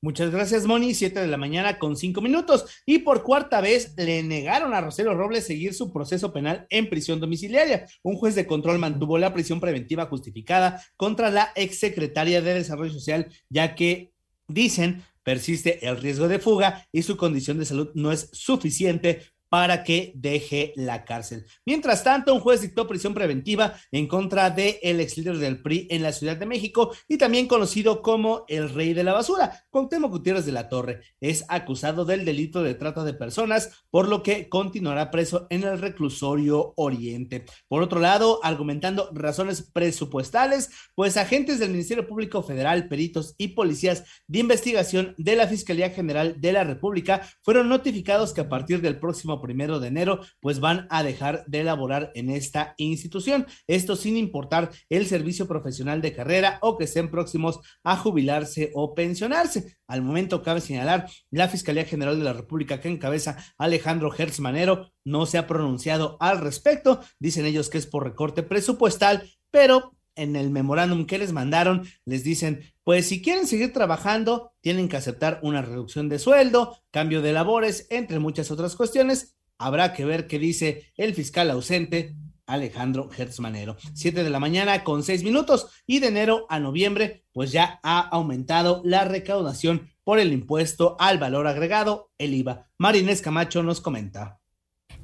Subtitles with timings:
[0.00, 0.94] Muchas gracias, Moni.
[0.94, 2.66] Siete de la mañana con cinco minutos.
[2.86, 7.18] Y por cuarta vez le negaron a Rosero Robles seguir su proceso penal en prisión
[7.18, 7.86] domiciliaria.
[8.04, 13.26] Un juez de control mantuvo la prisión preventiva justificada contra la exsecretaria de Desarrollo Social,
[13.48, 14.12] ya que
[14.46, 19.82] dicen persiste el riesgo de fuga y su condición de salud no es suficiente para
[19.82, 21.46] que deje la cárcel.
[21.64, 25.86] Mientras tanto, un juez dictó prisión preventiva en contra de el ex líder del PRI
[25.90, 30.10] en la Ciudad de México y también conocido como el rey de la basura, Cuauhtémoc
[30.10, 31.00] Gutiérrez de la Torre.
[31.20, 35.78] Es acusado del delito de trata de personas, por lo que continuará preso en el
[35.78, 37.44] reclusorio Oriente.
[37.68, 44.04] Por otro lado, argumentando razones presupuestales, pues agentes del Ministerio Público Federal, peritos y policías
[44.26, 48.98] de investigación de la Fiscalía General de la República fueron notificados que a partir del
[48.98, 53.46] próximo primero de enero, pues van a dejar de elaborar en esta institución.
[53.66, 58.94] Esto sin importar el servicio profesional de carrera o que estén próximos a jubilarse o
[58.94, 59.78] pensionarse.
[59.86, 64.92] Al momento cabe señalar, la Fiscalía General de la República que encabeza Alejandro Hertz Manero
[65.04, 67.00] no se ha pronunciado al respecto.
[67.18, 72.24] Dicen ellos que es por recorte presupuestal, pero en el memorándum que les mandaron, les
[72.24, 77.32] dicen, pues si quieren seguir trabajando, tienen que aceptar una reducción de sueldo, cambio de
[77.32, 79.38] labores, entre muchas otras cuestiones.
[79.56, 82.14] Habrá que ver qué dice el fiscal ausente
[82.46, 83.76] Alejandro Hertzmanero.
[83.94, 88.00] Siete de la mañana con seis minutos y de enero a noviembre, pues ya ha
[88.00, 92.70] aumentado la recaudación por el impuesto al valor agregado, el IVA.
[92.78, 94.40] Marinés Camacho nos comenta.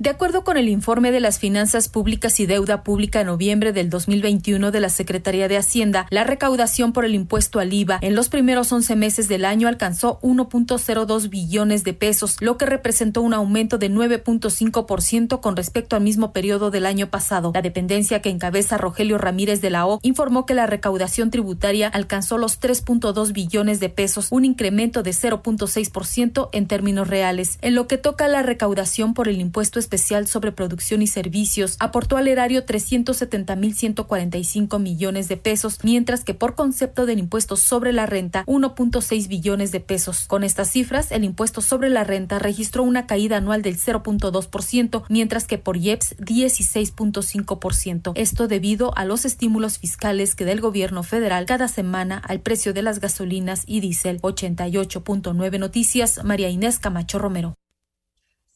[0.01, 3.91] De acuerdo con el informe de las finanzas públicas y deuda pública en noviembre del
[3.91, 8.29] 2021 de la Secretaría de Hacienda, la recaudación por el impuesto al IVA en los
[8.29, 13.79] primeros 11 meses del año alcanzó 1.02 billones de pesos, lo que representó un aumento
[13.79, 17.53] de 9.5% con respecto al mismo periodo del año pasado.
[17.55, 22.37] La dependencia que encabeza Rogelio Ramírez de la O informó que la recaudación tributaria alcanzó
[22.37, 27.59] los 3.2 billones de pesos, un incremento de 0.6% en términos reales.
[27.63, 31.77] En lo que toca a la recaudación por el impuesto especial sobre producción y servicios
[31.79, 38.07] aportó al erario 370.145 millones de pesos, mientras que por concepto del impuesto sobre la
[38.07, 40.25] renta 1.6 billones de pesos.
[40.27, 45.47] Con estas cifras, el impuesto sobre la renta registró una caída anual del 0.2%, mientras
[45.47, 48.13] que por IEPS 16.5%.
[48.15, 52.73] Esto debido a los estímulos fiscales que da el gobierno federal cada semana al precio
[52.73, 54.21] de las gasolinas y diésel.
[54.23, 57.57] 88.9 Noticias, María Inés Camacho Romero.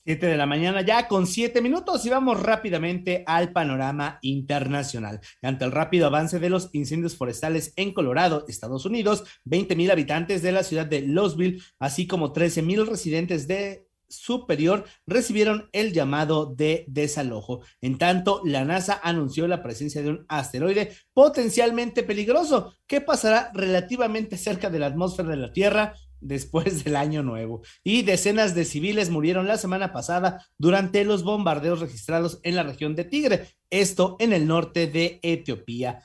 [0.08, 5.20] Siete de la mañana ya con siete minutos y vamos rápidamente al panorama internacional.
[5.42, 10.40] Ante el rápido avance de los incendios forestales en Colorado, Estados Unidos, 20 mil habitantes
[10.40, 16.46] de la ciudad de Losville, así como 13 mil residentes de superior recibieron el llamado
[16.46, 17.60] de desalojo.
[17.82, 24.38] En tanto, la NASA anunció la presencia de un asteroide potencialmente peligroso que pasará relativamente
[24.38, 27.62] cerca de la atmósfera de la Tierra después del año nuevo.
[27.84, 32.94] Y decenas de civiles murieron la semana pasada durante los bombardeos registrados en la región
[32.94, 36.02] de Tigre, esto en el norte de Etiopía.